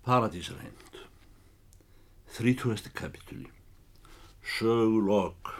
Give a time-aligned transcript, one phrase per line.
[0.00, 0.94] Paradísarheimt
[2.32, 3.50] Þrítúresti kapitúli
[4.56, 5.50] Sögulokk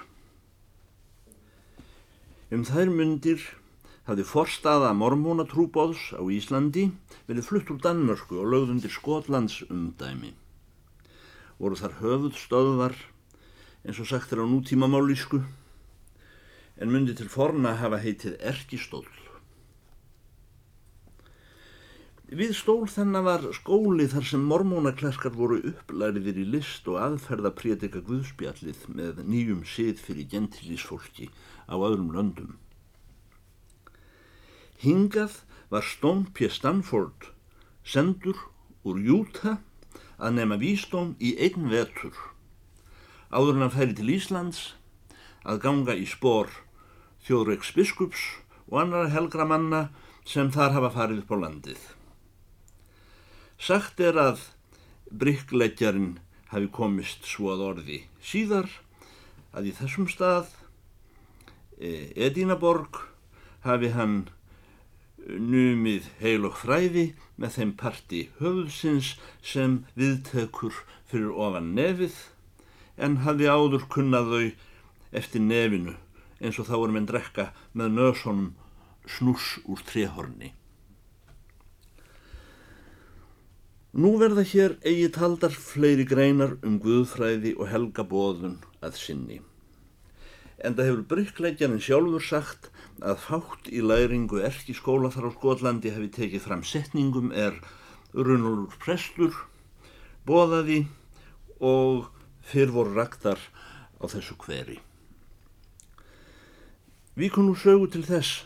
[2.48, 3.44] Um þær myndir
[4.08, 6.86] hafði forstaða mormónatrúbóðs á Íslandi
[7.28, 10.32] verið flutt úr Danmörku og lögðundir Skotlands umdæmi.
[11.60, 12.96] Voru þar höfuð stöðvar
[13.84, 15.44] eins og sagt er á nútíma málísku
[16.80, 19.29] en myndi til forna hafa heitið Erkistóll.
[22.30, 27.98] Við stól þennan var skóli þar sem mormónaklerkar voru upplæriðir í list og aðferða prétika
[28.06, 31.26] guðspjallið með nýjum sið fyrir gentilísfólki
[31.66, 32.54] á öðrum löndum.
[34.78, 35.42] Hingað
[35.74, 36.46] var P.
[36.46, 37.32] Stanford
[37.82, 38.38] sendur
[38.86, 39.58] úr Júta
[40.14, 42.14] að nefna vísdóm í einn vetur.
[43.34, 44.74] Áður að færi til Íslands
[45.42, 46.46] að ganga í spór
[47.26, 48.38] þjóðreiks biskups
[48.70, 49.88] og annara helgra manna
[50.22, 51.82] sem þar hafa farið upp á landið.
[53.60, 54.46] Sagt er að
[55.12, 56.14] bryggleggjarinn
[56.50, 58.70] hafi komist svo að orði síðar
[59.52, 60.48] að í þessum stað
[61.76, 63.02] e, Edínaborg
[63.66, 64.22] hafi hann
[65.28, 69.12] numið heil og fræði með þeim parti höfðsins
[69.44, 72.16] sem viðtekur fyrir ofan nefið
[72.96, 74.46] en hafi áður kunnaðau
[75.12, 75.98] eftir nefinu
[76.40, 78.48] eins og þá erum en drekka með nösunum
[79.10, 80.54] snús úr trehorni.
[83.90, 89.40] Nú verða hér eigi taldar fleiri greinar um Guðfræði og helgabóðun að sinni.
[90.62, 92.68] En það hefur bryggleikjarinn sjálfur sagt
[93.02, 97.58] að fátt í læringu erki skóla þar á Skotlandi hefði tekið fram setningum er
[98.14, 99.34] Runolur Prestur,
[100.22, 100.84] Bóðaði
[101.58, 102.12] og
[102.46, 103.42] fyrr voru raktar
[103.98, 104.78] á þessu hveri.
[107.18, 108.44] Víkun úr sögu til þess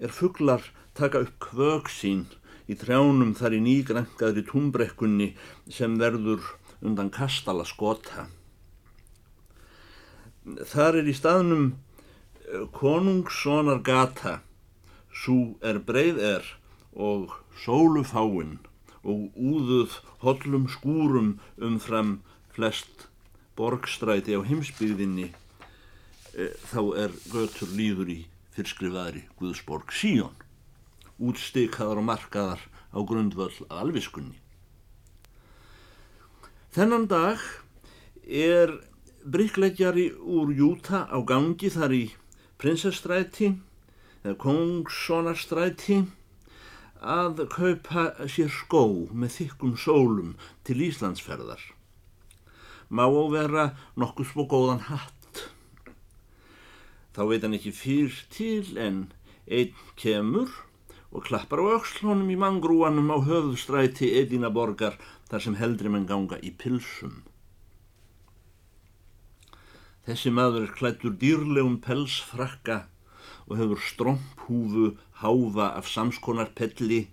[0.00, 0.64] er fugglar
[0.96, 2.24] taka upp kvög sín
[2.68, 5.28] í trjánum þar í nýgrankaðri túmbrekkunni
[5.72, 6.44] sem verður
[6.84, 8.28] undan kastala skota.
[10.68, 14.38] Þar er í staðnum eh, konungssonar gata,
[15.12, 16.48] svo er breið er
[16.92, 17.34] og
[17.64, 18.58] sólufáinn
[19.02, 22.18] og úðuð hollum skúrum umfram
[22.54, 23.08] flest
[23.58, 25.30] borgstræti á heimsbyggðinni,
[26.36, 28.20] eh, þá er götur líður í
[28.56, 30.36] fyrskrifaðri Guðsborg Síón
[31.18, 32.62] útstikaðar og markaðar
[32.94, 34.38] á grundvöld alviskunni.
[36.74, 37.42] Þennan dag
[38.24, 38.74] er
[39.24, 42.04] bryggleggjari úr Júta á gangi þar í
[42.60, 43.50] prinsestræti
[44.22, 45.98] eða kongssonarstræti
[46.98, 50.32] að kaupa sér skó með þykkum sólum
[50.66, 51.60] til Íslandsferðar.
[52.90, 55.44] Má vera nokkuð svo góðan hatt.
[57.14, 59.06] Þá veit hann ekki fyrr til en
[59.46, 60.50] einn kemur
[61.12, 64.98] og klappar á aukslónum í mangrúanum á höfðstræti Edina borgar
[65.30, 67.22] þar sem heldri menn ganga í pilsum.
[70.08, 72.86] Þessi maður er klættur dýrlegum pelsfrakka
[73.48, 74.86] og hefur stromphúfu
[75.20, 77.06] háfa af samskonar pelli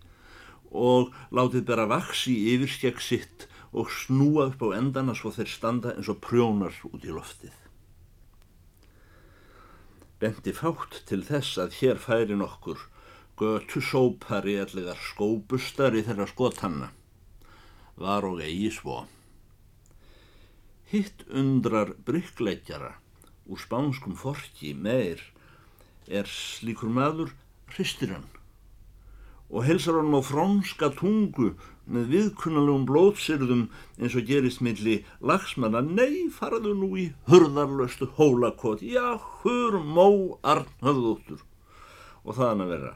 [0.72, 5.94] og látið bera vaks í yfirskegg sitt og snúa upp á endana svo þeir standa
[5.95, 7.56] eins og prjónar út í loftið.
[10.19, 12.79] Benti fátt til þess að hér færi nokkur
[13.40, 16.91] götu sópari ellegar skóbustari þeirra skotanna.
[18.00, 19.01] Var og eigi svo.
[20.91, 22.94] Hitt undrar bryggleikjara
[23.51, 25.19] úr spánskum forki meir
[26.07, 27.34] er slíkur maður
[27.74, 28.29] hristir hann
[29.50, 31.51] og helsar hann á frónska tungu
[31.85, 33.68] með viðkunnalegum blótsirðum
[34.00, 35.84] eins og gerist milli lagsmanna.
[35.85, 38.81] Nei farðu nú í hurðarlöstu hólakot.
[38.81, 41.44] Já hur mó arnhöfðúttur
[42.25, 42.94] og það hann að vera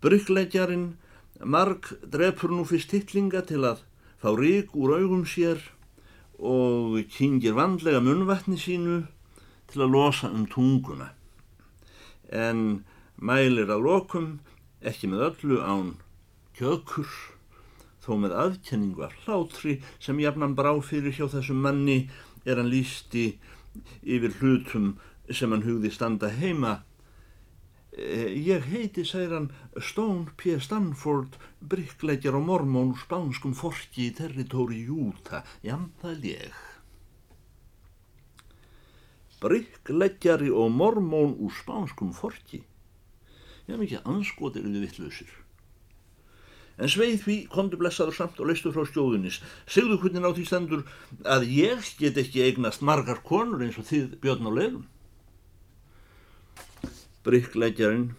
[0.00, 0.94] Bryggleggjarinn
[1.44, 3.82] marg drefur nú fyrst hittlinga til að
[4.20, 5.60] fá rík úr augum sér
[6.40, 9.02] og kyngir vandlega munvatni sínu
[9.68, 11.10] til að losa um tunguna.
[12.32, 12.84] En
[13.20, 14.30] mælir að lokum
[14.80, 15.92] ekki með öllu án
[16.56, 17.08] kjökur
[18.00, 22.06] þó með aðkenningu af hlátri sem jafnan brá fyrir hjá þessum manni
[22.48, 23.34] er hann lísti
[24.00, 24.94] yfir hlutum
[25.28, 26.80] sem hann hugði standa heima
[28.00, 30.56] ég heiti, segir hann, Stone P.
[30.62, 35.42] Stanford, bryggleikjar og mormón spánskum forki í territóri Júta.
[35.66, 36.60] Jam, það er ég.
[39.40, 42.64] Bryggleikjari og mormón úr spánskum forki?
[43.68, 45.36] Ég hef mikið anskotir við vittlausir.
[46.80, 49.42] En sveið því komdu blessaður samt og leistu frá skjóðunis.
[49.68, 50.86] Segðu hvernig á því stendur
[51.28, 54.86] að ég get ekki eignast margar konur eins og þið björn á leirum
[57.26, 58.10] bryggleggjarinn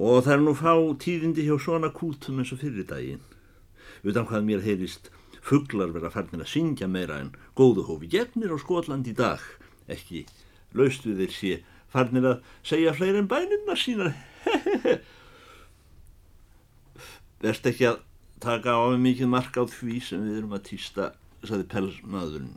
[0.00, 0.72] Og það er nú fá
[1.02, 3.20] tíðindi hjá svona kútum eins og fyrir daginn.
[4.00, 5.10] Utan hvað mér heyrist
[5.44, 9.44] fugglar vera færðin að syngja meira en góðu hófi gefnir á Skotland í dag.
[9.92, 10.24] Ekki
[10.72, 11.52] laustu þeir sé
[11.92, 14.14] færðin að segja fleiri en bænirna sínar.
[17.44, 18.00] Verst ekki að
[18.40, 21.12] taka á mikið mark á því sem við erum að týsta,
[21.44, 22.56] saði pelsmaðurinn.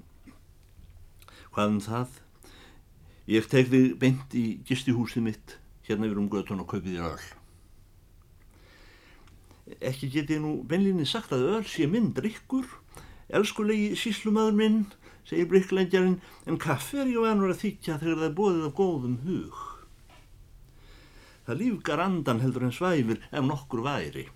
[1.52, 2.23] Hvað um það?
[3.24, 5.56] Ég tek þig beint í gistihúsið mitt
[5.88, 7.30] hérna yfir um götun og kaupið þér öll.
[9.80, 12.68] Ekki geti nú benlinni sagt að öll sé minn drikkur,
[13.32, 14.82] elskulegi síslumadur minn,
[15.24, 19.18] segir brikklændjarinn, en kaffe er ég vanur að þykja þegar það er bóðið af góðum
[19.24, 19.64] hug.
[21.48, 24.28] Það lífgar andan heldur en svæfir ef nokkur væri.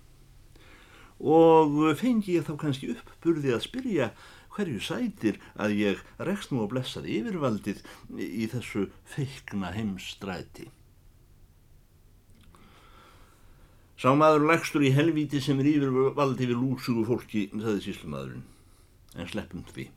[1.20, 4.12] Og fengi ég þá kannski uppburði að spyrja
[4.58, 7.84] hverju sætir að ég rekst nú að blessað yfirvaldið
[8.18, 10.66] í þessu feikna heimstræti.
[13.98, 18.44] Sá maður legstur í helvíti sem er yfirvaldi við lúsugu fólki, þaði síslumadurinn,
[19.18, 19.88] en sleppum því.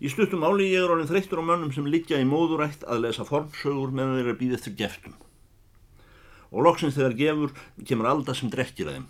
[0.00, 3.26] Í stuttum áli ég er orðin þreyttur á mönnum sem liggja í móðurætt að lesa
[3.26, 5.16] formsögur meðan þeir eru að býða eftir geftum.
[6.54, 7.56] Og loksins þegar gefur
[7.86, 9.08] kemur alda sem drekkir að þeim.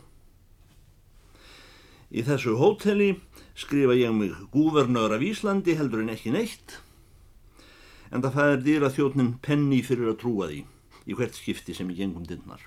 [2.11, 3.11] Í þessu hóteli
[3.61, 6.81] skrifa ég mig gúvernör af Íslandi heldur en ekki neitt,
[8.11, 10.61] en það fæðir dýra þjóttnin penni fyrir að trúa því
[11.11, 12.63] í hvert skipti sem ég gengum dinnar.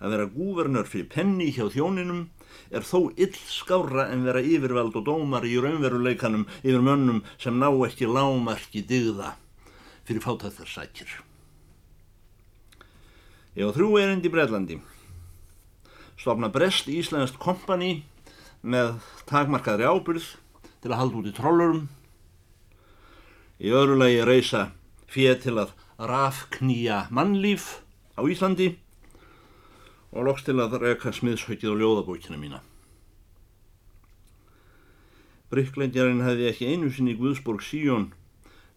[0.00, 2.28] Að vera gúvernör fyrir penni hjá þjóninum
[2.72, 7.68] er þó ill skára en vera yfirvald og dómar í raunveruleikanum yfir mönnum sem ná
[7.86, 9.34] ekki lámarki digða
[10.08, 11.10] fyrir fátættar sækir.
[13.58, 14.80] Ég á þrjú erind í Breitlandi.
[16.20, 18.04] Stofna Brest Íslandst kompani
[18.62, 20.26] með takmarkaðri ábyrð
[20.82, 21.86] til að halda út í trollurum.
[23.60, 24.62] Í öðru lagi reysa
[25.10, 27.80] fér til að rafknýja mannlíf
[28.16, 28.72] á Íslandi
[30.10, 32.60] og loks til að reyka smiðshaukið á ljóðabókina mína.
[35.50, 38.10] Bryggleindjarinn hefði ekki einu sinni í Guðsborg Síjón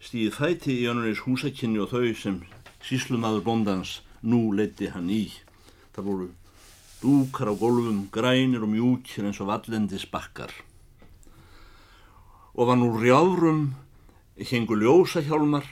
[0.03, 2.39] stíð fæti í önuris húsakinni og þau sem
[2.83, 5.27] síslumadur bondans nú leiti hann í.
[5.93, 6.29] Það voru
[7.03, 10.51] dúkar á gólfum, grænir og mjúkir eins og vallendis bakkar.
[12.55, 13.73] Og var nú rjáðrum,
[14.39, 15.67] hengu ljósahjálmar,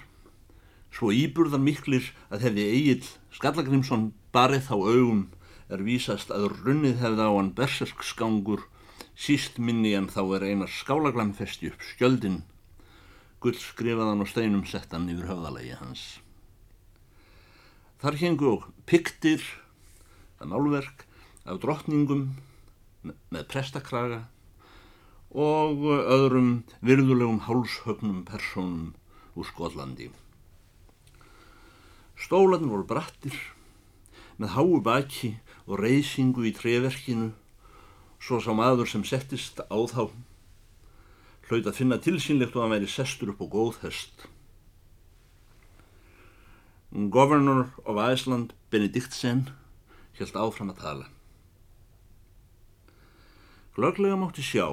[0.92, 5.22] svo íburðan miklir að hefði Egil Skallagrimsson barið þá augum
[5.72, 8.66] er vísast að runnið hefði á hann berserksgangur,
[9.16, 12.42] síst minni en þá er einar skálaglamfesti upp skjöldin,
[13.40, 16.04] gull skrifaðan og steinum settan yfir höfðalegi hans.
[18.02, 19.46] Þar hengu og piktir,
[20.40, 21.06] það málverk,
[21.46, 22.28] af drottningum
[23.04, 24.24] með prestakraga
[25.32, 26.52] og öðrum
[26.86, 28.92] virðulegum hálshögnum personum
[29.34, 30.10] úr Skotlandi.
[32.20, 33.38] Stólan voru brattir
[34.38, 37.32] með háu baki og reysingu í treverkinu
[38.22, 40.12] svo sá maður sem settist á þá
[41.50, 44.28] hlaut að finna tilsynlegt og að væri sestur upp á góðhest.
[46.92, 49.48] Governor of Iceland Benediktsen
[50.20, 51.10] held áfram að tala.
[53.76, 54.66] Glöglega mátti sjá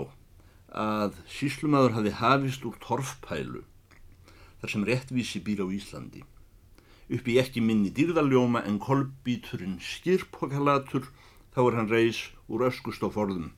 [0.74, 3.62] að síslumadur hafi hafist úr torfpælu
[4.60, 6.24] þar sem réttvísi býr á Íslandi
[7.14, 11.08] upp í ekki minni dýrðaljóma en kolbíturinn skirpokalatur
[11.54, 12.20] þá er hann reys
[12.52, 13.52] úr öskust á forðum.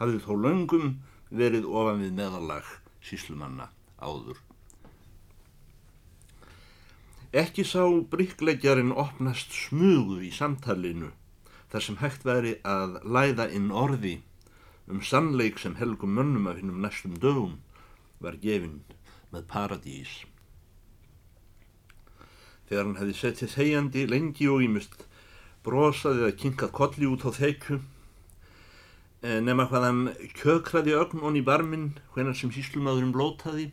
[0.00, 0.86] Hafið þó löngum
[1.28, 2.70] verið ofan við meðalag
[3.04, 3.68] síslumanna
[4.00, 4.38] áður.
[7.36, 11.12] Ekki sá bryggleggjarinn opnast smugu í samtalinu
[11.68, 14.14] þar sem hægt veri að læða inn orði
[14.88, 17.58] um sannleik sem helgum mönnum af hinnum næstum dögum
[18.20, 18.80] var gefinn
[19.32, 20.12] með paradís.
[22.68, 25.04] Þegar hann hefði settið þegjandi lengi og ímust
[25.64, 27.80] brosaði að kynkað kolli út á þeikju
[29.22, 30.02] eh, nema hvað hann
[30.40, 33.70] kökraði ögn onni barminn hvenar sem síslumadurinn blótaði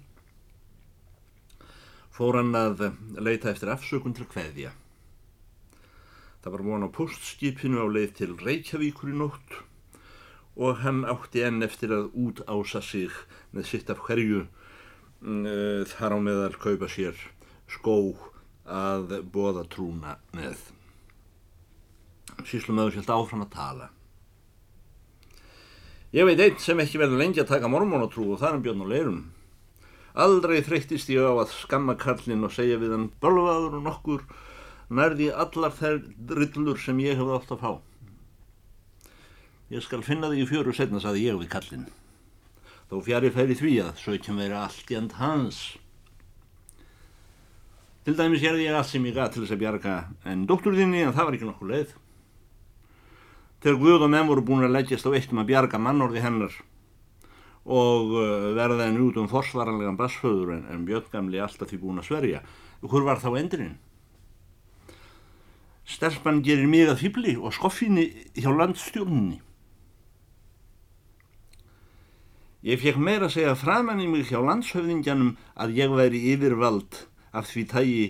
[2.15, 4.72] fór hann að leita eftir afsökun til hveðja.
[6.43, 9.55] Það var von á postskipinu á leið til Reykjavíkur í nótt
[10.55, 13.12] og hann átti enn eftir að út ása sig
[13.51, 17.19] með sitt af hverju uh, þar á meðal kaupa sér
[17.67, 18.15] skó
[18.65, 20.57] að bóða trúna með.
[22.45, 23.89] Síslumöður sjálft áfram að tala.
[26.15, 28.91] Ég veit einn sem ekki verður lengi að taka mormónatrú og það er björn og
[28.91, 29.21] leirum.
[30.15, 34.21] Aldrei þreyttist ég á að skamma kallin og segja við hann bölvaður og nokkur
[34.95, 37.71] nærði allar þær drillur sem ég hefði átt að fá.
[39.74, 41.88] Ég skal finna þig í fjöru setna, saði ég við kallin.
[42.86, 45.62] Þó fjari færi því að sökjum veri allt í and hans.
[48.05, 49.95] Til dæmis gerði ég allt sem ég gæti til þess að bjarga
[50.29, 51.95] en dótturðinni en það var ekki nokkuð leið.
[53.65, 56.60] Þegar Guð og menn voru búin að leggjast á eittum að bjarga mannorði hennar
[57.65, 62.03] og uh, verða henni út um forsvaranlegan bassföður en, en Björn gamli alltaf því búin
[62.03, 62.43] að sverja.
[62.86, 63.74] Hvor var þá endurinn?
[65.89, 68.05] Stelpan gerir mig að fýbli og skoffinni
[68.38, 69.41] hjá landstjórnni.
[72.65, 77.45] Ég fekk meira að segja framann í mig hjá landshöfðingjanum að ég væri yfirvald af
[77.51, 78.05] því tægi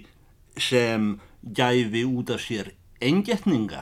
[0.67, 1.09] sem
[1.43, 2.69] gæfi út af sér
[3.03, 3.81] engetninga.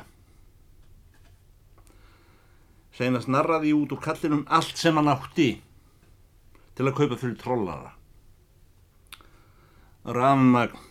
[2.98, 5.52] Seinast narraði út úr kallinum allt sem hann átti
[6.74, 7.94] til að kaupa fyrir trollara.
[10.10, 10.82] Rafmagn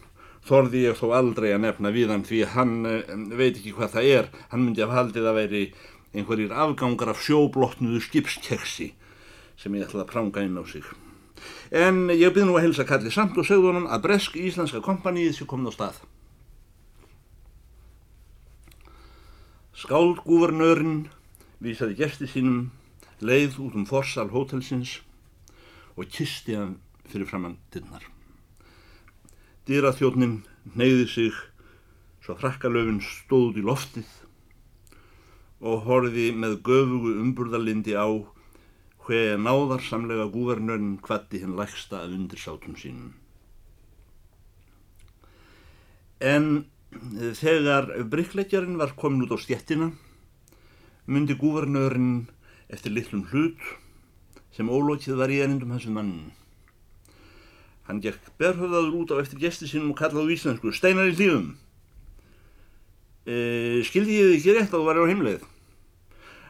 [0.47, 3.03] þorði ég þó aldrei að nefna við hann því hann uh,
[3.35, 5.69] veit ekki hvað það er hann myndi af haldið að veri
[6.15, 8.93] einhverjir afgangar af sjóblotnuðu skipskeksi
[9.63, 10.85] sem ég ætlaði að pranga inn á sig.
[11.71, 15.39] En ég byrði nú að helsa Kalli samt og segðu honum að Bresk Íslandska kompaníið
[15.39, 16.03] sé komin á stað.
[19.83, 21.07] Skáldgúvernörinn
[21.63, 22.71] vísaði gesti sínum
[23.23, 24.99] leið út um forsal hótelsins
[25.97, 26.77] og kisti hann
[27.09, 28.05] fyrir framann dinnar
[29.69, 30.41] Dýraþjóðnin
[30.75, 31.37] neyði sig
[32.25, 34.09] svo frakkalöfin stóð í loftið
[35.63, 38.11] og horfi með göfugu umburðalindi á
[39.07, 43.13] hver náðarsamlega gúvernörn hvati hinn læksta að undirsátum sínum.
[46.23, 46.67] En
[47.39, 49.91] þegar bryggleggjarinn var komin út á stjettina
[51.11, 52.29] myndi gúvernörn
[52.71, 53.59] eftir litlum hlut
[54.55, 56.31] sem ólókið var í erindum þessum mannin.
[57.89, 61.49] Hann gekk berhöfðaður út á eftir gesti sínum og kallaði íslensku Steinar í hlýðum.
[63.27, 63.35] E,
[63.87, 65.43] skildi ég þið ekki rétt að þú væri á heimleið?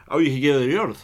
[0.05, 1.03] Á ég ekki geða þér jörð?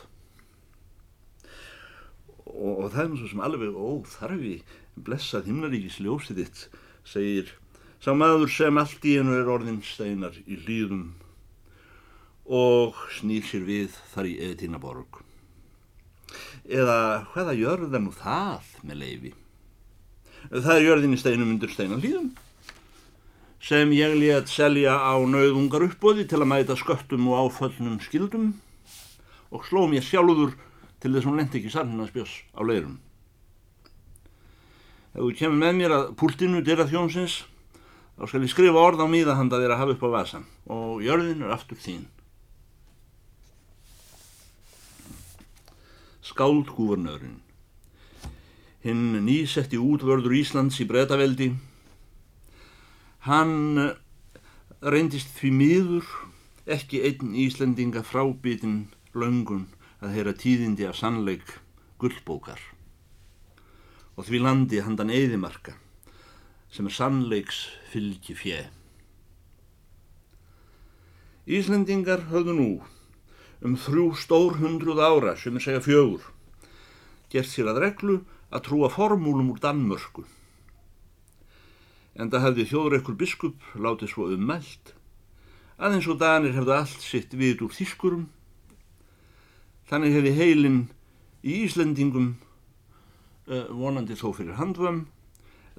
[2.60, 4.54] Og, og það er mjög svo sem alveg óþarfi
[5.00, 6.64] blessað himnaríkis ljósið þitt,
[7.08, 7.54] segir
[8.04, 11.06] sá maður sem allt í hennu er orðin Steinar í hlýðum
[12.50, 15.22] og snýr sér við þar í Edinaborg.
[16.68, 19.34] Eða hvaða jörð er nú það með leifi?
[20.50, 22.30] Það er jörðin í steinum undir steinanlýðum
[23.60, 28.54] sem ég létt selja á nauðungar uppbóði til að mæta sköttum og áföllnum skildum
[29.52, 30.56] og sló mér sjálfur
[31.00, 33.00] til þess að hún lendi ekki sanninarsbjós á leirum.
[35.16, 37.42] Ef þú kemur með mér að púltinu dyrra þjónsins
[38.20, 41.04] þá skal ég skrifa orð á míða handa þér að hafa upp á vasan og
[41.04, 42.08] jörðin er aftur þín.
[46.30, 47.40] Skáldgúvernörinn
[48.86, 51.50] hinn nýsetti útvörður Íslands í breytaveldi.
[53.28, 53.96] Hann eh,
[54.80, 56.14] reyndist því miður
[56.70, 58.86] ekki einn Íslendinga frábítinn
[59.18, 59.68] laungun
[60.00, 61.56] að heyra tíðindi af sannleik
[62.00, 62.62] gullbókar
[64.16, 65.76] og því landi handan eðimarka
[66.72, 68.60] sem er sannleiks fylgi fjö.
[71.50, 72.72] Íslendingar höfðu nú
[73.66, 76.28] um þrjú stór hundruð ára sem er segja fjögur
[77.30, 80.26] gert sér að reglu að trúa formúlum úr Danmörku.
[82.18, 84.94] En það hefði þjóðreikur biskup látið svo ummælt
[85.78, 88.26] að eins og Danir hefði allt sitt við úr þýskurum.
[89.90, 90.80] Þannig hefði heilin
[91.42, 92.36] í Íslendingum,
[93.50, 95.08] uh, vonandi þó fyrir handvam,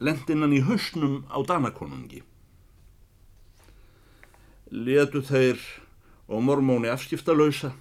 [0.01, 2.25] lendinnan í höstnum á Danakonungi.
[4.71, 5.63] Letu þeir
[6.31, 7.73] og mormóni afskiptalösa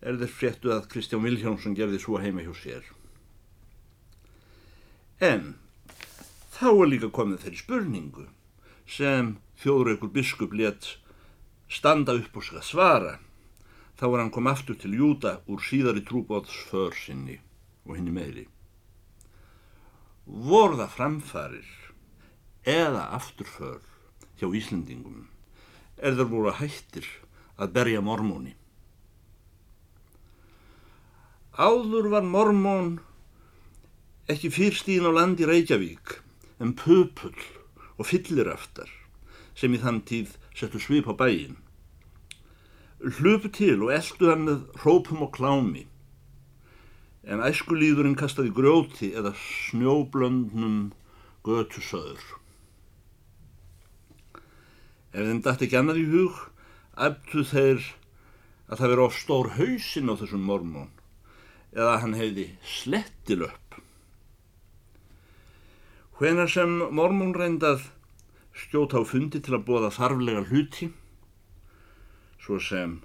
[0.00, 2.84] er þeir fréttu að Kristján Viljánsson gerði svo heima hjá sér.
[5.20, 5.54] En
[6.56, 8.26] þá er líka komið þeirri spurningu
[8.88, 10.96] sem þjóðraukur biskup let
[11.72, 13.14] standa upp og skal svara.
[13.96, 17.38] Þá er hann kom aftur til Júta úr síðari trúbóðsför sinni
[17.86, 18.44] og henni meiri.
[20.26, 21.68] Vorða framfarir
[22.66, 23.80] eða afturför
[24.36, 25.28] hjá Íslandingum
[25.96, 27.08] er þar voru hættir
[27.56, 28.52] að berja mormóni.
[31.56, 32.98] Áður var mormón
[34.28, 36.18] ekki fyrstíðin á landi Reykjavík
[36.60, 37.38] en pöpull
[37.96, 38.90] og fylliraftar
[39.56, 41.56] sem í þann tíð settu svip á bæin.
[43.06, 45.84] Hlupu til og eldu hann með rópum og klámi
[47.26, 50.92] en æskulíðurinn kastaði grjóti eða snjóblöndnum
[51.46, 52.22] götusöður.
[55.10, 56.38] Ef þeim dætti ekki annað í hug,
[56.94, 57.82] æptu þeir
[58.70, 60.92] að það veri of stór hausin á þessum mormón
[61.74, 63.66] eða hann hefði slettilöpp
[66.16, 67.82] Hvenar sem mormón reyndað
[68.56, 70.86] skjóta á fundi til að bóða þarflega hluti,
[72.46, 73.00] svo sem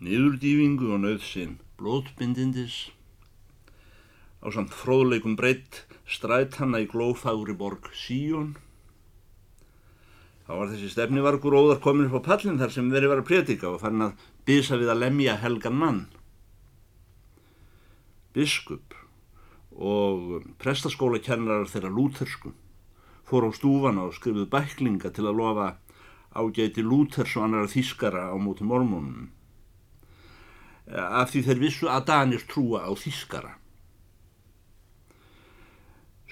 [0.00, 2.88] niðurdýfingu og nöðsinn blótbindindis,
[4.40, 8.54] á samt fróðleikum breytt stræt hanna í glófagri borg Síjón
[10.44, 13.70] Þá var þessi stefnivargur óðar komin upp á pallin þar sem verið var að prétika
[13.70, 16.00] og fann að bysa við að lemja helgan mann.
[18.36, 18.92] Biskup
[19.72, 22.52] og prestaskóla kennarar þeirra lúthersku
[23.24, 25.70] fór á stúfana og skrifuð bæklinga til að lofa
[26.34, 29.30] ágæti lúthers og annar þískara á móti mormónum.
[30.90, 33.54] Af því þeir vissu að Danir trúa á þískara.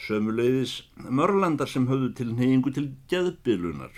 [0.02, 3.92] Sömuleiðis mörlandar sem höfðu til neyingu til geðbilunar.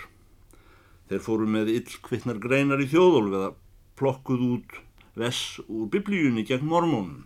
[1.09, 3.53] Þeir fóru með illkvittnar greinar í þjóðólf eða
[3.97, 4.77] plokkuð út
[5.17, 7.23] vess úr biblíunni gegn mormónum.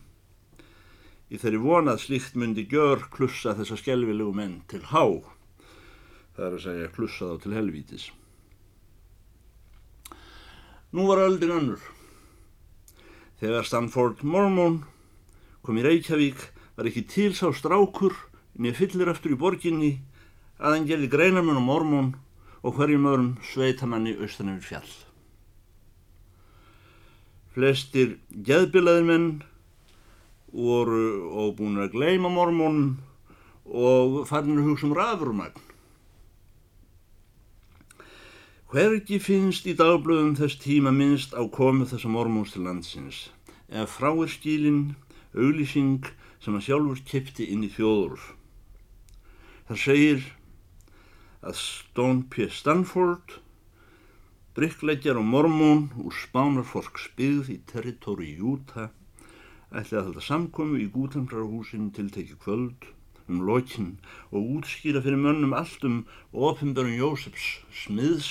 [1.30, 5.04] Í þeirri vonað slíkt myndi gjör klussa þessa skjálfilegu menn til há.
[6.34, 8.08] Það er að segja klussa þá til helvítis.
[10.92, 11.82] Nú var öldin önnur.
[13.40, 14.80] Þegar Stanford Mormon
[15.62, 16.40] kom í Reykjavík
[16.76, 18.16] var ekki til sá strákur
[18.58, 19.92] niður fyllir eftir í borginni
[20.58, 22.10] að hann gerði greinarmun og mormón
[22.66, 24.96] og hverjum öðrum sveitamanni austan yfir fjall.
[27.54, 29.30] Flestir geðbilaðir menn
[30.50, 32.96] voru og búin að gleima mormónum
[33.70, 35.69] og farin að hugsa um rafurmagn.
[38.70, 43.22] Hvergi finnst í dagblöðum þess tíma minnst á komu þessa mormóns til landsins,
[43.66, 44.92] eða fráir skílinn,
[45.34, 46.06] auglýsing
[46.38, 48.28] sem hann sjálfur kipti inn í þjóður.
[49.66, 50.28] Það segir
[51.42, 52.46] að Stone P.
[52.54, 53.40] Stanford,
[54.54, 58.92] bryggleggjar og mormón úr Spánarforks byggð í territóri Júta,
[59.74, 62.92] ætli að þetta samkomi í Gútenbrarhúsin tilteki kvöld
[63.26, 63.96] um lokinn
[64.30, 66.00] og útskýra fyrir mönnum allt um
[66.38, 68.30] ofinbjörn Jósefs smiðs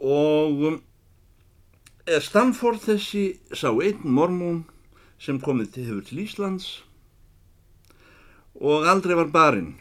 [0.00, 0.82] og um,
[2.06, 4.64] Stanford þessi sá einn mormón
[5.18, 6.66] sem komið til hefur til Íslands?
[8.60, 9.74] Og aldrei var barinn.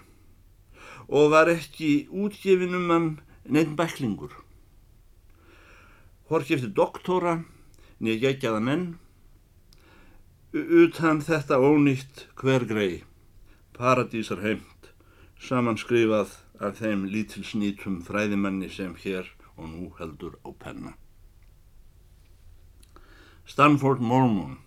[1.07, 3.09] Og var ekki útgefin um hann
[3.45, 4.31] neitt bæklingur.
[6.31, 7.43] Horki eftir doktora,
[8.01, 8.87] nýja geggjaða menn,
[10.55, 13.03] utan þetta ónýtt hver grei,
[13.77, 14.89] paradísar heimt,
[15.37, 20.93] samanskrifað af þeim lítilsnýtum fræðimanni sem hér og nú heldur á penna.
[23.45, 24.57] Stanford Mormon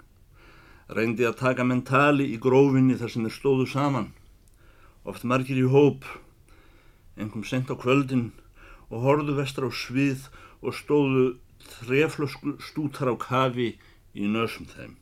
[0.88, 4.12] reyndi að taka mentali í grófinni þar sem þeir stóðu saman,
[5.04, 6.06] oft margir í hóp,
[7.18, 8.30] engum sent á kvöldin
[8.88, 10.28] og horðu vestra á svið
[10.62, 11.26] og stóðu
[11.58, 13.74] þreflösku stútar á kafi
[14.14, 14.96] í nösum þeim.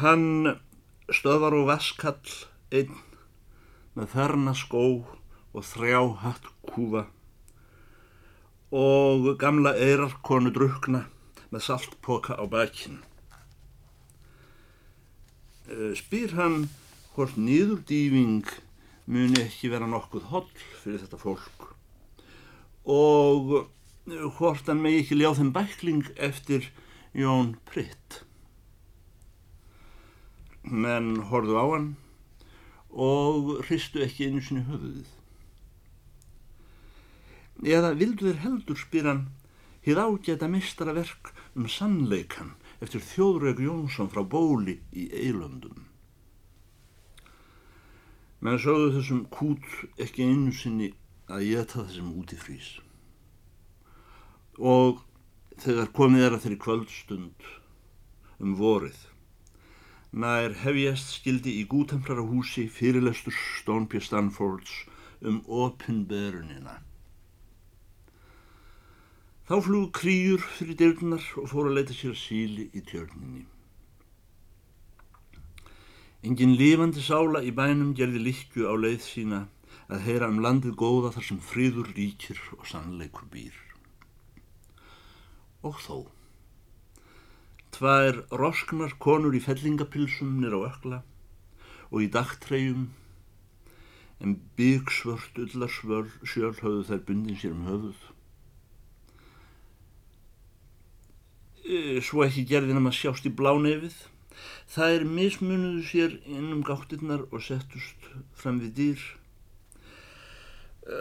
[0.00, 0.56] Hann
[1.12, 2.34] stöðvar og vaskall
[2.74, 2.98] einn
[3.96, 4.84] með ferna skó
[5.54, 7.06] og þrjá hatt kúfa
[8.70, 11.06] og gamla eirarkonu drukna
[11.50, 13.00] með saltpoka á bakinn.
[15.70, 16.68] Eh, spyr hann
[17.14, 18.46] hvort nýðurdýfing
[19.10, 20.48] muni ekki vera nokkuð holl
[20.82, 21.66] fyrir þetta fólk
[22.86, 26.70] og eh, hvort hann megi ekki ljá þeim bækling eftir
[27.14, 28.22] Jón Pritt.
[30.62, 31.88] Menn horðu á hann
[32.90, 35.19] og hristu ekki einu sinni höfuðið.
[37.60, 39.26] Eða vildu þeir heldur spyr hann
[39.84, 45.86] hið ágæta mistarverk um sannleikan eftir þjóðrög Jónsson frá bóli í Eilöndum.
[48.40, 49.66] Menn sögðu þessum kút
[50.00, 50.92] ekki einu sinni
[51.28, 52.70] að ég það þessum út í frís.
[54.56, 55.04] Og
[55.60, 57.48] þegar komið er að þeirri kvöldstund
[58.40, 58.96] um vorið,
[60.16, 64.86] nær hefjast skildi í gútemflara húsi fyrirlestur Stónpjö Stanfords
[65.20, 66.80] um opinberunina.
[69.50, 73.40] Þá flúðu krýjur fyrir dyrnar og fóru að leita sér síli í tjörninni.
[76.22, 79.40] Engin lifandi sála í bænum gerði likku á leið sína
[79.90, 83.56] að heyra um landið góða þar sem fríður ríkir og sannleikur býr.
[85.66, 86.06] Og þó.
[87.74, 91.02] Tvær rosknar konur í fellingapilsum nýra á ökla
[91.90, 92.86] og í dagtreyjum
[94.22, 98.08] en byggsvört ullarsvöl sjöl höfðu þær bundin sér um höfuð
[102.04, 103.96] svo ekki gerði hann að sjást í blánefið.
[104.70, 109.06] Það er mismunuðu sér innum gáttirnar og settust fram við dýr.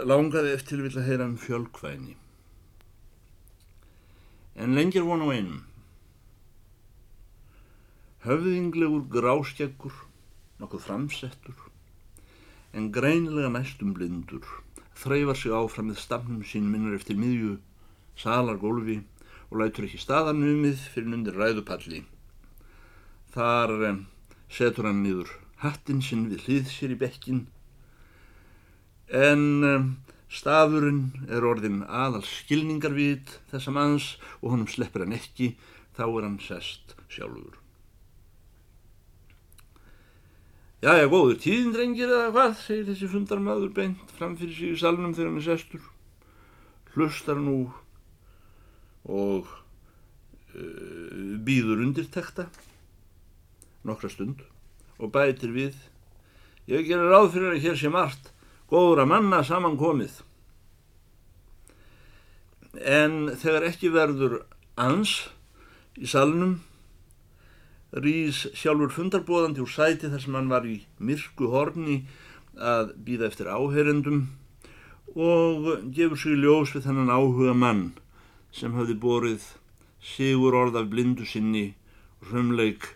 [0.10, 2.16] Langaði eftir vil að heyra um fjölkvæni.
[4.60, 5.62] En lengir von á einum.
[8.26, 9.94] Höfðinglegur gráskjeggur,
[10.60, 11.62] nokkuð framsettur,
[12.76, 14.44] en greinilega næstum blindur,
[15.00, 17.56] þreyfar sig áfram með stafnum sín minnur eftir miðju,
[18.20, 19.00] salargólfi
[19.50, 22.04] og lætur ekki staðanumið fyrir undir ræðupalli.
[23.34, 23.76] Þar
[24.50, 25.32] setur hann niður
[25.62, 27.42] hattinn sinn við hlið sér í bekkin,
[29.10, 29.88] en um,
[30.30, 35.56] stafurinn er orðin aðal skilningarvit þessa manns og honum sleppur hann ekki,
[35.98, 37.58] þá er hann sest sjálfur.
[40.80, 45.34] Já, já, góður tíðin drengir eða hvað, segir þessi fundarmadur beint framfyrir í salnum þegar
[45.34, 45.82] hann er sestur.
[46.94, 47.58] Hlustar nú
[49.06, 52.50] og uh, býður undirtekta
[53.88, 54.44] nokkra stund
[55.00, 55.78] og bætir við
[56.70, 58.34] ég gerir ráð fyrir að hér sé margt
[58.70, 60.20] góður að manna samankomið.
[62.86, 64.42] En þegar ekki verður
[64.80, 65.14] ans
[65.98, 66.60] í salnum
[67.90, 72.04] rýs sjálfur fundarbóðandi úr sæti þar sem hann var í myrku horni
[72.54, 74.28] að býða eftir áherendum
[75.16, 77.84] og gefur sig ljós við þennan áhuga mann
[78.52, 79.46] sem hafði borið
[80.02, 81.74] sigur orð af blindu sinni
[82.30, 82.88] hrumleik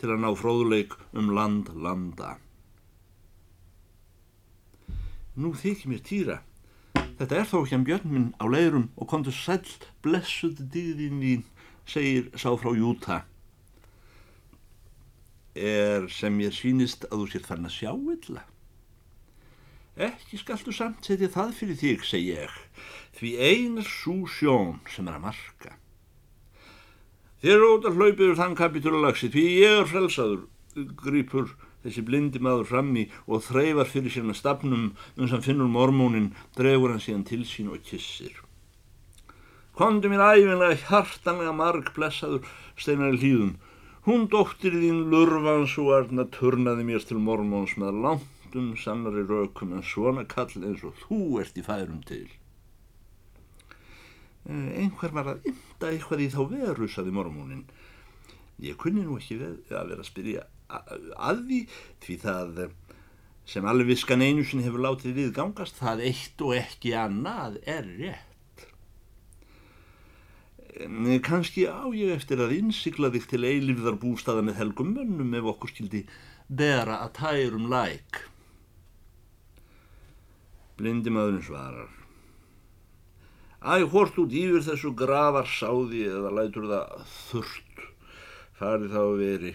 [0.00, 2.36] til að ná fróðuleik um land landa.
[5.40, 6.38] Nú þykir mér týra.
[7.20, 9.60] Þetta er þó ekki hann björn minn á leirum og komdu sæl
[10.04, 11.42] blessuð dýðin þín,
[11.84, 13.22] segir sá frá Júta.
[15.54, 18.46] Er sem ég sínist að þú sér fann að sjá illa?
[19.98, 22.52] Ekki skaltu samt setja það fyrir þig, segi ég,
[23.18, 25.74] því ein er svo sjón sem er að marka.
[27.40, 30.46] Þér er ótaf hlaupið úr þann kapitúralagsi, því ég er frelsaður,
[31.00, 31.50] grýpur
[31.82, 36.94] þessi blindi maður frammi og þreyfar fyrir sér með stafnum uns hann finnur mormónin, dregur
[36.94, 38.36] hann síðan til sín og kissir.
[39.74, 42.44] Kondu mér æfinlega hjartanlega marg blessaður
[42.76, 43.54] steinar í hlýðum.
[44.04, 49.72] Hún dóttir þín lurfans og arna turnaði mér til mormóns með langt öllum sannari rökum
[49.72, 52.28] en svona kall eins og þú ert í færum til.
[54.48, 57.66] Eh, einhver var að ymda eitthvað í þá veru, saði mormónin.
[58.60, 61.60] Ég kunni nú ekki að vera að spyrja að því,
[62.04, 62.58] því það
[63.50, 67.88] sem alveg viskan einu sinni hefur látið við gangast, það eitt og ekki annað er
[67.98, 68.26] rétt.
[71.26, 75.72] Kanski á ég eftir að innsikla þig til eilifðar bústaða með helgum mönnum ef okkur
[75.72, 76.04] skildi
[76.46, 78.29] bera að tærum læk.
[80.80, 81.90] Blindi maðurinn svarar.
[83.60, 87.82] Æ, hvort út yfir þessu gravar sáði eða lætur það þurrt,
[88.56, 89.50] farið þá veri,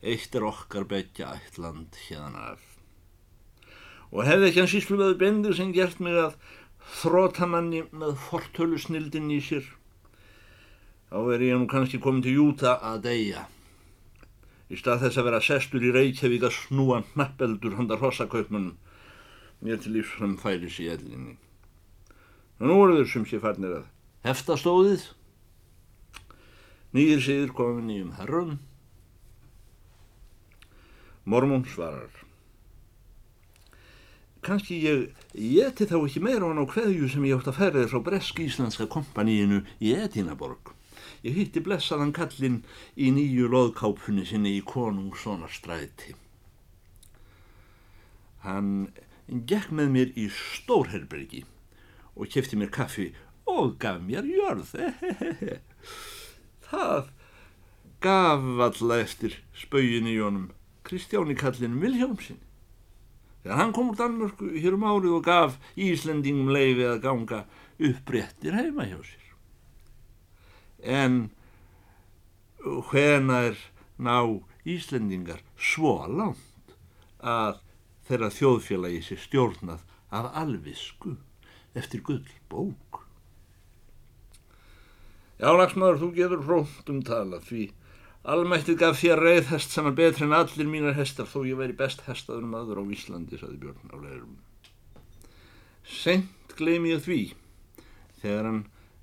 [0.00, 2.62] eitt er okkar betja ætland hérna af.
[4.08, 6.38] Og hefði ekki hann sísluðaði bendir sem gert mig að
[7.02, 9.68] þrótamanni með fortölu snildin í sér,
[11.12, 13.44] þá er ég nú kannski komin til Júta að deyja.
[14.72, 18.78] Í stað þess að vera sestur í Reykjavík að snúa nappeldur handar hossakaupmunum,
[19.62, 21.36] mér til lífsfram færis í ellinni.
[22.60, 23.86] Og nú eru þau sem sé farnir að
[24.26, 25.06] heftastóðið,
[26.94, 28.58] nýjir síður komið nýjum herrum.
[31.24, 32.10] Mormón svarar.
[34.42, 38.88] Kanski ég geti þá ekki meira á hverju sem ég átt að ferða frá Bresk-Íslandska
[38.90, 40.72] kompaníinu í Edinaborg.
[41.22, 42.64] Ég hitti blessaðan kallinn
[42.98, 46.16] í nýju loðkápunni sinni í konungssonarstræti.
[48.42, 48.90] Hann
[49.28, 51.44] gekk með mér í stórherbergi
[52.14, 53.10] og kefti mér kaffi
[53.48, 54.74] og gaf mér jörð.
[56.68, 57.10] Það
[58.02, 60.50] gaf alla eftir spauðin í honum
[60.86, 62.40] Kristjáni kallin Viljámsin.
[63.42, 67.42] Þegar hann kom úr Danmörku hér um árið og gaf Íslendingum leiði að ganga
[67.82, 69.28] uppréttir heima hjá sér.
[70.82, 71.18] En
[72.90, 73.58] hvenar
[73.98, 74.18] ná
[74.62, 76.76] Íslendingar svo langt
[77.18, 77.61] að
[78.08, 81.16] þeirra þjóðfélagi sé stjórnað af alvisku
[81.78, 83.02] eftir gull bók.
[85.40, 87.70] Já, lagsmaður, þú getur hrótt um tala því
[88.22, 92.04] almættið gaf þér reyðhest sem er betri en allir mínar hestar þó ég veri best
[92.06, 94.36] hestaður maður á Íslandi, saði Björn á leirum.
[95.82, 97.22] Sent gleym ég því
[98.22, 98.60] þegar hann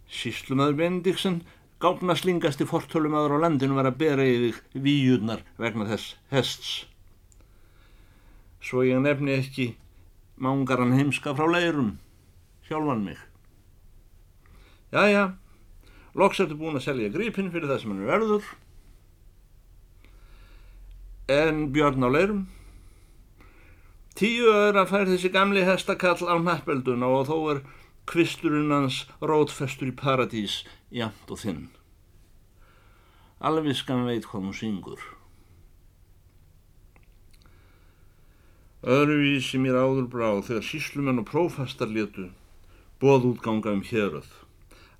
[0.09, 1.41] síslumadur Bendiksen
[1.83, 6.71] gáfna slingast í fortölumadur á landinu var að bera í þig výjurnar vegna þess hests
[8.61, 9.73] svo ég nefni ekki
[10.39, 11.97] mángaran heimska frá leirum,
[12.67, 13.19] sjálfan mig.
[14.91, 15.25] Jæja,
[16.15, 18.47] loks ertu búin að selja grípinn fyrir það sem hann er verður,
[21.29, 22.47] en björn á leirum.
[24.19, 27.61] Tíu öðra fær þessi gamli hestakall á nappelduna og þó er
[28.09, 31.67] kvisturinn hans rótfestur í paradís jæmt og þinn.
[33.39, 35.18] Alviskan veit hvað hún syngur.
[38.79, 42.29] Öðruvísi mér áður bráð þegar síslumenn og prófastar letu
[43.03, 44.29] bóðútganga um héröð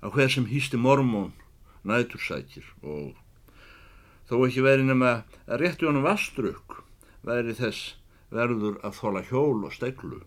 [0.04, 1.30] að hver sem hýsti mormón
[1.88, 3.14] nætursækir og
[4.28, 5.12] þó ekki veri nema
[5.46, 6.82] að rétti honum vastruk
[7.24, 7.94] væri þess
[8.28, 10.20] verður að þóla hjól og steglu.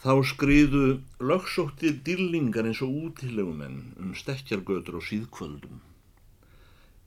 [0.00, 0.86] Þá skriðu
[1.20, 5.84] lögsóttir dýrlingar eins og útilegumenn um stekkjargötur og síðkvöldum.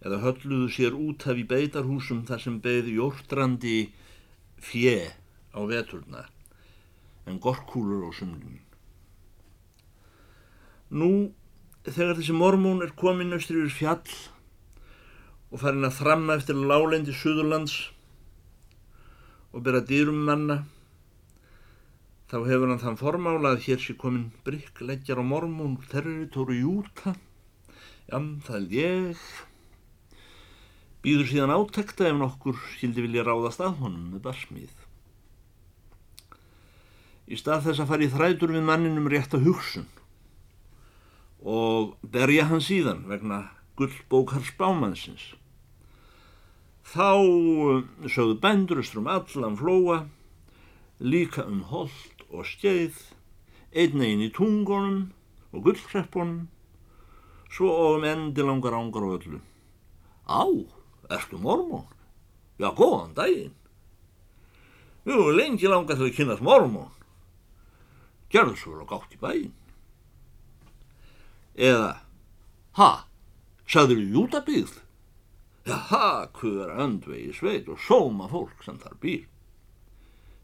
[0.06, 3.78] Eða hölluðu sér út af í beitarhúsum þar sem beði jórtrandi
[4.63, 4.97] fjö
[5.54, 6.26] á veturna
[7.30, 8.60] en gorkúlur á sumlum.
[10.93, 11.10] Nú,
[11.86, 14.13] þegar þessi mormón er komin austur yfir fjall
[15.54, 17.78] og farin að þramma eftir lálendi Suðurlands
[19.54, 20.63] og bera dýrum manna
[22.34, 27.12] Þá hefur hann þann formála að hér sé komin bryggleggjar á mormún territóru Júta.
[28.10, 29.19] Jam, það er ég.
[31.03, 34.75] Býður síðan átekta ef nokkur skildi vilja ráðast að honum með barsmíð.
[37.27, 39.89] Í stað þess að fara í þrætur við manninum rétt að hugsun
[41.43, 43.39] og berja hann síðan vegna
[43.75, 45.33] gullbókars bámannsins.
[46.87, 47.19] Þá
[48.07, 49.97] sögðu bændurustrum allan flóa,
[50.99, 52.95] líka um hold og skeið,
[53.75, 55.09] einnegin í tungunum
[55.51, 56.47] og gullkreppunum,
[57.51, 59.41] svo og um endi langar ángar og öllu.
[60.27, 60.47] Á,
[61.17, 61.88] ertu mormón?
[62.62, 63.56] Já, góðan daginn.
[65.04, 66.91] Við höfum lengi langað til að kynast mormón.
[68.34, 69.52] Gerðu svo vel og gátt í bæinn.
[71.54, 71.91] Eða,
[72.80, 72.91] ha,
[73.69, 74.80] sagður þú jútabíð?
[75.67, 76.08] Já, ha,
[76.39, 79.28] hver öndvegi sveit og sóma fólk sem þar býr.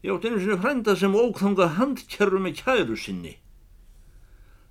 [0.00, 3.34] Ég átt einu sinni frænda sem ókþanga handkerru með kæru sinni.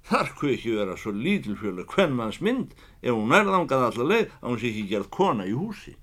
[0.10, 4.62] Þar hvað ekki vera svo lítilfjölu hvern manns mynd ef hún nærðangað allarleið að hún
[4.62, 5.93] sé ekki gerð kona í húsi.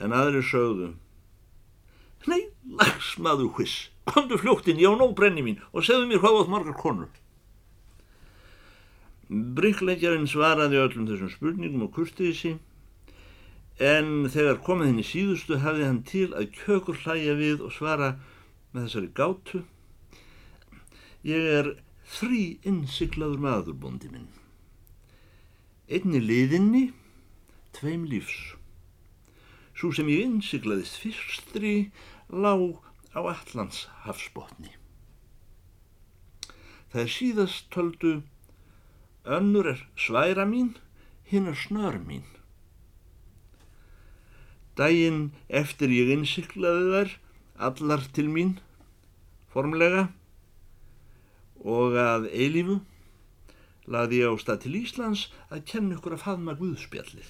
[0.00, 0.94] En aðri sögðu,
[2.26, 2.48] Nei,
[2.80, 6.78] lagsmaðu hviss, komdu fljóttinn, ég á nóg brenni mín og segðu mér hvað átt margar
[6.80, 7.12] konur.
[9.28, 12.58] Bryggleikjarinn svaraði öllum þessum spurningum og kurtiði sín
[13.82, 18.12] en þegar komið henni síðustu hafði hann til að kjökur hlæja við og svara
[18.72, 19.62] með þessari gátu
[21.26, 21.72] Ég er
[22.16, 24.30] þrý innsiklaður maðurbóndi minn
[25.86, 26.86] einni liðinni
[27.76, 28.54] tveim lífs.
[29.76, 31.74] Svo sem ég innsiklaðist fyrstri
[32.32, 32.80] lág
[33.14, 34.72] á Allands hafsbótni
[36.90, 38.10] Það er síðast töldu
[39.36, 40.70] önnur er sværa mín
[41.28, 42.24] hinn er snör mín.
[44.78, 47.12] Dægin eftir ég innsiklaði þær
[47.68, 48.54] allar til mín
[49.52, 50.06] formlega
[51.64, 52.80] og að eilífu
[53.86, 57.28] laði ég á stað til Íslands að kenna ykkur að faðma Guðspjallið.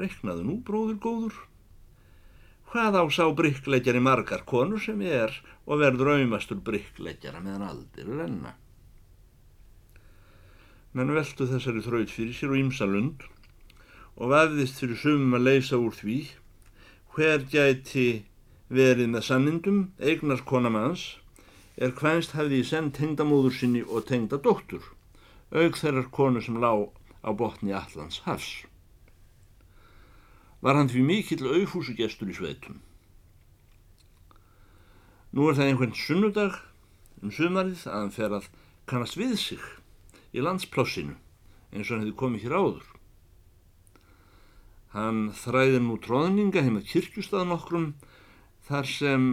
[0.00, 1.38] Reknaðu nú, bróður góður.
[2.70, 8.10] Hvað á sá bryggleikjari margar konur sem ég er og verður auðmastur bryggleikjara meðan aldir
[8.10, 8.54] renna.
[10.94, 13.26] Menn veldu þessari þraut fyrir sér og ímsa lund
[14.18, 16.18] og vafðist fyrir sumum að leysa úr því
[17.14, 18.08] hver gæti
[18.70, 21.04] verið með sannindum eignar konamanns
[21.76, 24.84] er hvænst hafði í senn tengdamóður sinni og tengda dóttur
[25.50, 26.88] auk þeirrar konu sem lág
[27.26, 28.64] á botni Allands hafs.
[30.60, 32.80] Var hann því mikill auðfúsugestur í sveitum.
[35.30, 36.60] Nú er það einhvern sunnudag
[37.22, 38.48] um sumarið að hann fer að
[38.90, 39.66] kannast við sig
[40.34, 41.16] í landsplássinu
[41.70, 42.86] eins og hann hefði komið hér áður.
[44.90, 47.92] Hann þræði nú tróðninga heim að kirkjustafn okkurum
[48.66, 49.26] þar sem,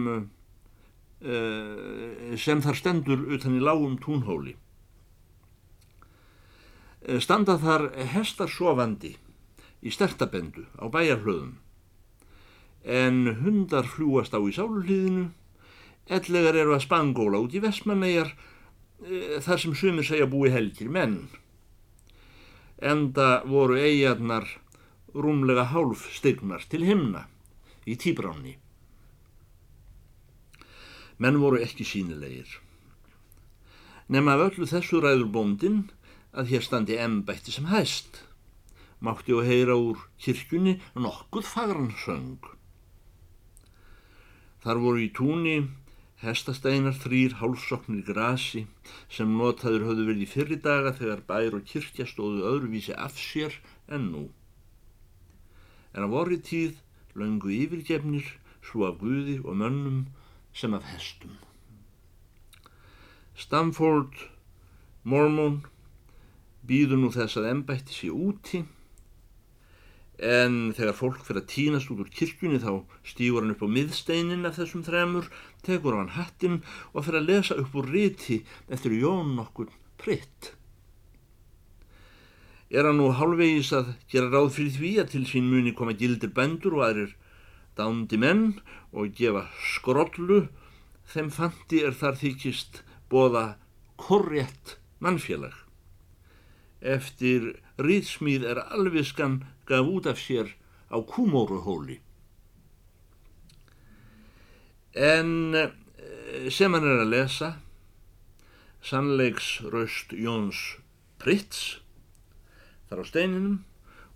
[1.18, 4.52] sem þar stendur utan í lágum túnhóli.
[7.08, 9.14] Eh, standa þar hestar sofandi
[9.82, 11.56] í stertabendu á bæjarhlöðum
[12.84, 15.28] en hundar fljúast á í sáluhlýðinu,
[16.08, 21.26] ellegar eru að spangóla út í Vestmannegar uh, þar sem sumir segja búi helgir menn.
[22.78, 24.46] Enda voru eigarnar
[25.12, 27.26] rúmlega hálf stygnar til himna
[27.84, 28.56] í tíbránni.
[31.18, 32.48] Menn voru ekki sínilegir.
[34.08, 35.80] Nefn af öllu þessu ræður bóndin
[36.32, 38.22] að hér standi embætti sem hæst.
[39.04, 42.40] Mátti og heyra úr kirkjunni nokkuð fagran söng.
[44.62, 45.58] Þar voru í túni
[46.22, 48.64] hestasteinar þrýr hálfsoknir grasi
[49.06, 53.54] sem notaður höfðu verið í fyrri daga þegar bær og kirkja stóðu öðruvísi af sér
[53.86, 54.24] en nú
[55.94, 56.78] en á vorri tíð
[57.18, 58.26] löngu yfirgefnir
[58.62, 60.00] svo af guði og mönnum
[60.52, 61.36] sem af hestum.
[63.38, 64.14] Stamford
[65.04, 65.62] Mormon
[66.66, 68.64] býður nú þess að ennbætti sé úti
[70.18, 72.72] en þegar fólk fyrir að týnast út úr kirkjunni þá
[73.06, 75.28] stýgur hann upp á miðsteinin af þessum þremur,
[75.62, 79.70] tekur hann hattin og fyrir að lesa upp úr riti eftir Jón nokkur
[80.02, 80.58] pritt
[82.68, 86.32] er hann nú hálfvegis að gera ráð fyrir því að til sín muni koma gildir
[86.36, 87.14] bendur og aðrir
[87.78, 88.58] dándi menn
[88.92, 90.46] og gefa skrollu
[91.08, 93.44] þeim fandi er þar þykist bóða
[93.96, 95.54] korrétt mannfélag.
[96.80, 100.52] Eftir rýðsmíð er alviskan gaf út af sér
[100.92, 101.98] á kúmóruhóli.
[104.94, 105.70] En eh,
[106.50, 107.50] sem hann er að lesa,
[108.82, 110.78] sannleiks raust Jóns
[111.18, 111.80] Pritts,
[112.88, 113.58] þar á steininum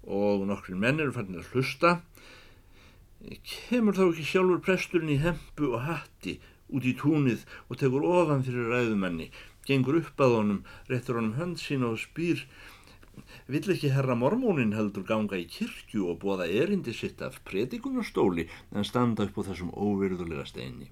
[0.02, 2.00] og nokkrin menn eru fannir að hlusta,
[3.46, 6.38] kemur þá ekki sjálfur presturinn í hempu og hatti
[6.72, 9.30] út í túnið og tekur ofan fyrir ræðumanni,
[9.68, 12.46] gengur upp að honum, réttur honum hönd sína og spýr
[13.52, 18.88] Vill ekki herra mormónin heldur ganga í kirkju og bóða erindi sitt af predikunastóli en
[18.88, 20.88] standa upp á þessum óvirðulega steini.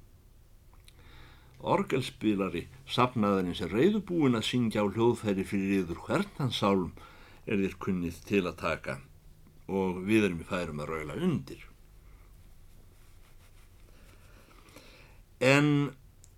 [1.61, 2.67] Orgelspílari,
[2.97, 6.93] sapnaðarins er reyðubúin að syngja á hljóðfæri fyrir yður hvernan sálm
[7.47, 9.01] er þér kunnið til að taka
[9.81, 11.70] og við erum í færum að raula undir.
[15.41, 15.95] En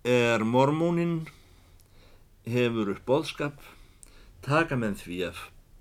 [0.07, 1.25] er mormónin
[2.47, 3.57] hefur upp boðskap,
[4.39, 5.39] taka menn því að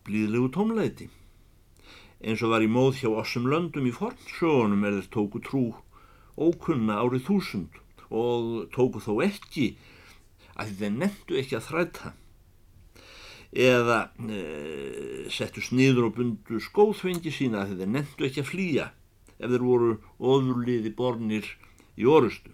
[0.09, 1.07] blíðlegu tómleiti.
[2.19, 5.63] Eins og var í móð hjá ossum löndum í fornsögunum er þeir tóku trú
[6.35, 7.79] ókunna árið þúsund
[8.11, 9.69] og tóku þó ekki
[10.59, 12.13] að þeir nefndu ekki að þræta
[13.53, 14.41] eða e,
[15.31, 18.89] settu sniður og bundu skóðfengi sína að þeir nefndu ekki að flýja
[19.39, 21.47] ef þeir voru ofurliði bornir
[21.95, 22.51] í orustu.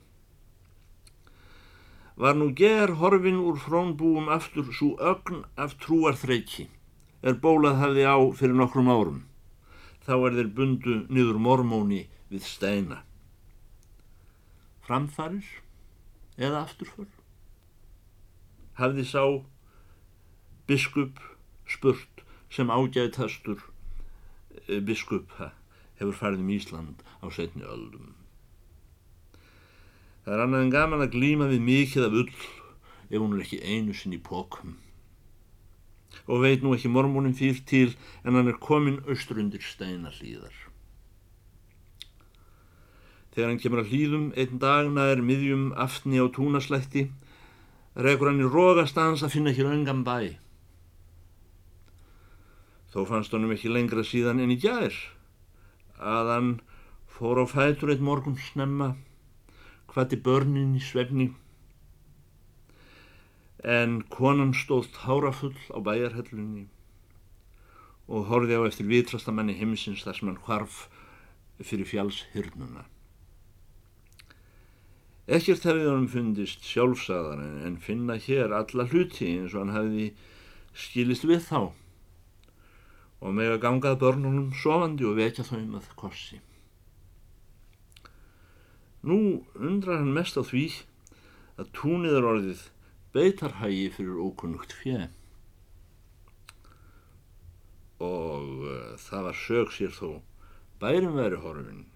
[2.18, 6.66] Var nú ger horfin úr frónbúum aftur svo ögn af trúarþreiki
[7.22, 9.20] er bólað hafði á fyrir nokkrum árum.
[10.02, 12.00] Þá er þeir bundu niður mormóni
[12.32, 13.04] við steina.
[14.82, 15.46] Framfarir
[16.34, 17.06] eða afturför?
[18.82, 19.22] Hafði sá
[20.66, 21.22] biskup
[21.70, 23.62] spurt sem ágæðtastur
[24.66, 28.17] eh, biskup hefur farið um Ísland á setni öldum.
[30.28, 32.32] Það er annað en gaman að glýma við mikið af ull
[33.08, 34.74] ef hún er ekki einu sinn í pókum
[36.28, 40.52] og veit nú ekki mormónin fyrir til en hann er komin austrundir steina hlýðar.
[43.32, 47.06] Þegar hann kemur að hlýðum einn dagna er miðjum aftni á túnaslætti
[47.96, 50.36] rekur hann í rógastans að finna ekki raungan bæ.
[52.92, 54.92] Þó fannst honum ekki lengra síðan en í gær
[55.96, 56.56] að hann
[57.16, 58.92] fór á fætur eitt morgun snemma
[59.92, 61.36] hvati börnin í svefning
[63.64, 66.68] en konan stóð tárafull á bæjarhellunni
[68.08, 70.76] og horfið á eftir vitrastamenni heimsins þar sem hann hvarf
[71.58, 72.86] fyrir fjálshyrnuna.
[75.28, 80.06] Ekkert hefði hann fundist sjálfsagðar en finna hér alla hluti eins og hann hefði
[80.72, 81.60] skilist við þá
[83.18, 86.38] og með að gangað börnunum sofandi og vekja þau með korsi.
[89.02, 90.64] Nú undrar hann mest á því
[91.58, 92.64] að túnið er orðið
[93.14, 95.06] beitarhægi fyrir ókunnugt fjö
[97.98, 100.20] og uh, það var sög sér þó.
[100.78, 101.86] Bærum veri horfin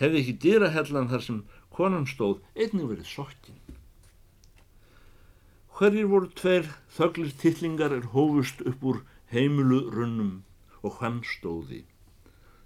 [0.00, 1.40] hefði ekki dýrahellan þar sem
[1.74, 3.58] konan stóð einnig verið sokkin.
[5.74, 9.02] Hverjir voru tveir þöglir tillingar er hófust upp úr
[9.32, 10.44] heimilu runnum
[10.84, 11.82] og hann stóði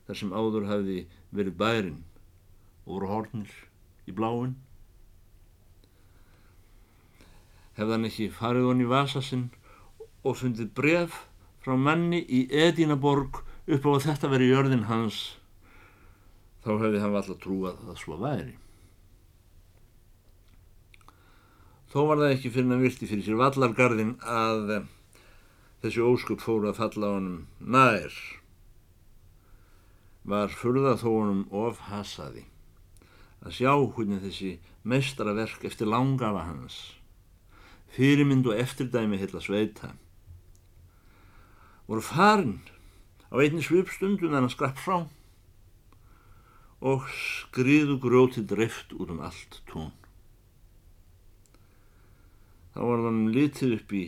[0.06, 1.00] þar sem áður hafi
[1.34, 1.98] verið bærin
[2.84, 3.56] og voru hornir
[4.08, 4.56] í bláin
[7.78, 9.44] hefði hann ekki farið hon í vasasinn
[10.26, 11.20] og fundið bref
[11.62, 15.20] frá manni í Edínaborg upp á að þetta veri jörðin hans
[16.64, 18.56] þá hefði hann alltaf trúað að það svo væri.
[21.88, 24.90] Þó var það ekki fyrir hann vilti fyrir sér vallargarðin að eh,
[25.84, 28.18] þessi óskup fóru að falla á honum nær.
[30.28, 32.44] Var furða þó honum of hasaði
[33.44, 34.52] að sjá hvernig þessi
[34.88, 36.78] mestraverk eftir langafa hans
[37.94, 39.92] fyrirmynd og eftirdæmi heila sveita
[41.88, 42.58] voru farin
[43.32, 44.98] á einni svipstundun en að skrapp frá
[46.80, 49.90] og skriðu gróti dreft út um allt tún.
[52.74, 54.04] Þá var þann litið upp í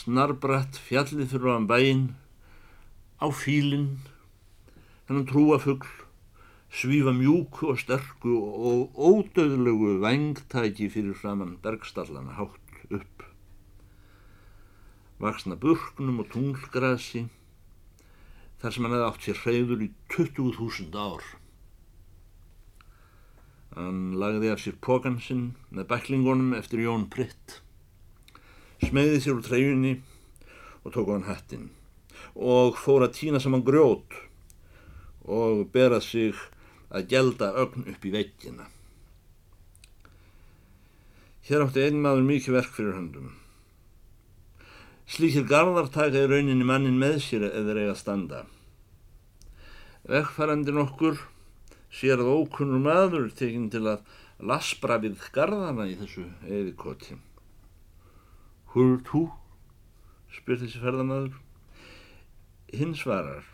[0.00, 2.04] snarbratt fjallið fyrir áan bæinn
[3.22, 4.02] á fílinn
[5.08, 5.88] hennan trúafugl
[6.70, 13.26] svífa mjúku og sterku og ódöðlegu vengtæki fyrir framann bergstallana hátt upp.
[15.20, 17.26] Vaksna burknum og tunglgrasi
[18.62, 21.24] þar sem hann hefði átt sér hreyður í 20.000 ár.
[23.74, 27.60] Hann lagði af sér pókansinn með bæklingunum eftir Jón Pritt
[28.80, 29.92] smegði sér úr treyjunni
[30.84, 31.68] og tók á hann hættin
[32.34, 34.16] og fór að týna saman grjót
[35.28, 36.38] og berað sig
[36.90, 38.68] að gelda ögn upp í veggina
[41.50, 43.30] Hér átti einn maður mikið verk fyrir höndum.
[45.10, 48.42] Slíkir garðar taka í rauninni mannin með sér eða að standa.
[50.06, 51.18] Vegfærandin okkur
[51.90, 54.06] sér að ókunnur maður tekinn til að
[54.46, 57.18] laspra við garðana í þessu eðikoti.
[58.70, 59.26] Húr tú?
[60.30, 61.34] spyr þessi ferðamaður.
[62.70, 63.49] Hinn svarar.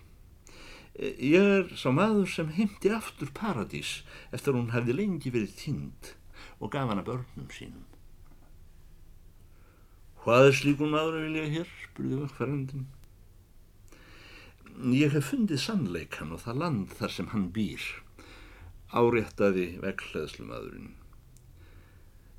[0.96, 3.98] Ég er sá maður sem heimti aftur paradís
[4.32, 6.14] eftir hún hefði lengi verið tínd
[6.56, 7.84] og gaf hana börnum sínum.
[10.24, 11.74] Hvað er slíkun maður að vilja hér?
[11.82, 12.88] spurði vökkfærandin.
[14.96, 17.84] Ég hef fundið sannleikan og það land þar sem hann býr,
[18.96, 20.90] áréttaði vekkleðslumadurinn.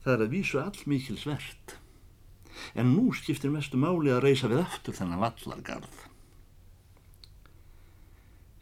[0.01, 1.78] Það er að vísu all mikil svert,
[2.74, 6.05] en nú skiptir mestu máli að reysa við aftur þennan vallargarð.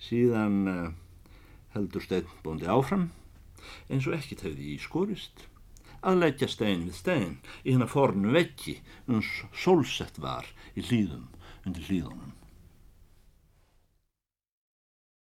[0.05, 0.87] Síðan uh,
[1.73, 3.09] heldur stein bóndi áfram,
[3.89, 5.47] eins og ekkit hefði í skorist
[6.05, 8.77] að leggja stein við stein í hennar fornu veggi
[9.09, 10.45] uns sólsett var
[10.77, 11.25] í hlýðum
[11.65, 12.33] undir hlýðunum.